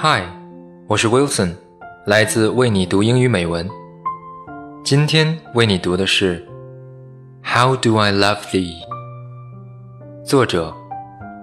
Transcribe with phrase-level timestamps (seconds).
[0.00, 0.22] Hi，
[0.86, 1.54] 我是 Wilson，
[2.06, 3.68] 来自为你读英语美文。
[4.84, 6.46] 今天为你读的是《
[7.42, 10.74] How Do I Love Thee》，作者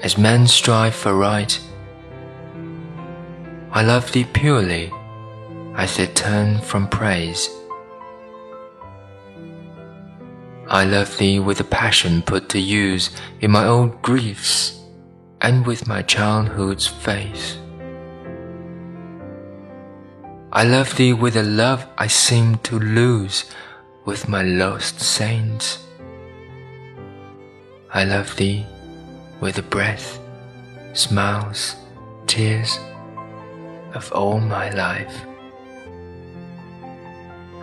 [0.03, 1.59] as men strive for right.
[3.71, 4.91] I love thee purely
[5.75, 7.49] as they turn from praise.
[10.67, 13.09] I love thee with a passion put to use
[13.41, 14.79] in my old griefs
[15.41, 17.60] and with my childhood's faith.
[20.53, 23.45] I love thee with a love I seem to lose
[24.03, 25.79] with my lost saints.
[27.93, 28.65] I love thee
[29.39, 30.19] with the breath,
[30.91, 31.77] smiles,
[32.27, 32.77] tears
[33.93, 35.25] of all my life.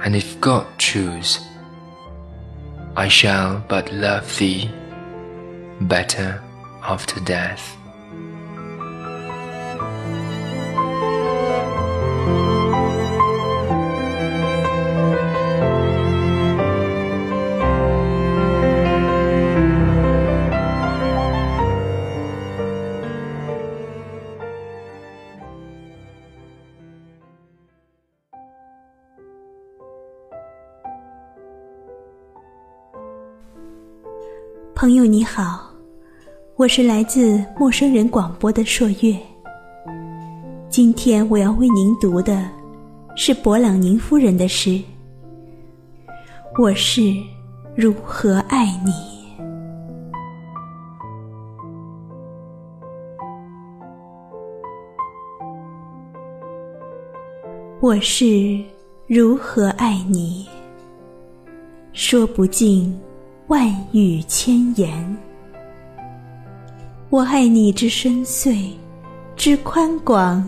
[0.02, 1.40] And if God choose,
[2.96, 4.70] I shall but love thee
[5.82, 6.42] better
[6.82, 7.77] after death.
[34.80, 35.68] 朋友你好。
[36.54, 39.18] 我是来自陌生人广播的朔月。
[40.68, 42.48] 今天我要为您读的
[43.16, 44.80] 是勃朗宁夫人的诗。
[46.60, 47.12] 我是
[47.74, 48.92] 如何爱你？
[57.80, 58.62] 我是
[59.08, 60.46] 如何爱你？
[61.92, 62.96] 说不尽
[63.48, 65.16] 万语千言。
[67.08, 68.72] 我爱你之深邃，
[69.36, 70.46] 之宽广，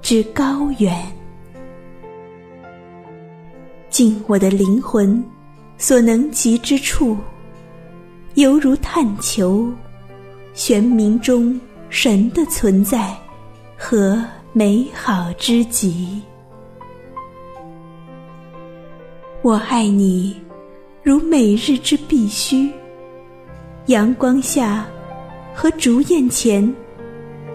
[0.00, 1.06] 之高远。
[3.90, 5.22] 尽我的灵魂
[5.76, 7.14] 所能及之处，
[8.36, 9.70] 犹如探求
[10.54, 11.60] 玄冥中
[11.90, 13.14] 神的存在
[13.76, 14.24] 和
[14.54, 16.22] 美好之极。
[19.42, 20.34] 我爱你，
[21.04, 22.68] 如每日之必须。
[23.86, 24.84] 阳光下。
[25.56, 26.74] 和烛焰前，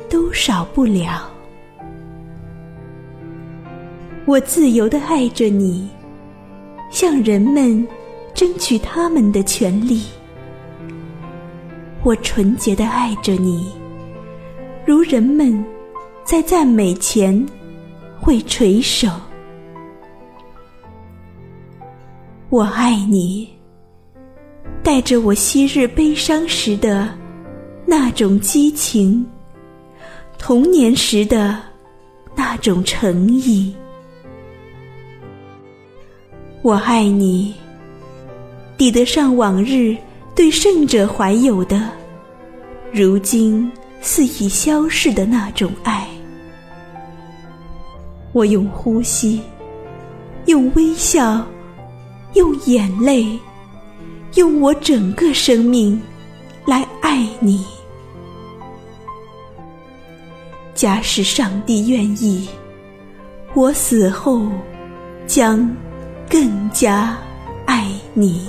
[0.10, 1.30] 都少不了。
[4.26, 5.90] 我自由的爱着你，
[6.90, 7.86] 向人们
[8.34, 10.04] 争取他们的权利。
[12.02, 13.70] 我纯洁的爱着你，
[14.86, 15.62] 如人们
[16.24, 17.46] 在赞美前
[18.18, 19.10] 会垂首。
[22.52, 23.48] 我爱你，
[24.82, 27.08] 带着我昔日悲伤时的。
[27.86, 29.24] 那种激情，
[30.38, 31.60] 童年时的
[32.36, 33.74] 那种诚意，
[36.64, 37.54] 我爱你，
[38.78, 39.96] 抵得上往日
[40.36, 41.90] 对圣者怀有的，
[42.92, 43.72] 如今
[44.02, 46.07] 似已消逝的那种爱。
[48.34, 49.42] 我用呼吸，
[50.45, 51.44] 用微笑，
[52.34, 53.38] 用眼泪
[54.36, 56.00] 用我整个生命
[56.66, 57.66] 来爱你。
[60.76, 62.48] 假使上帝愿意
[63.54, 64.48] 我死后
[65.28, 65.70] 将
[66.30, 67.18] 更加
[67.66, 68.48] 爱你。